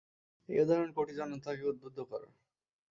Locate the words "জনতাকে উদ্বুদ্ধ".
1.15-1.97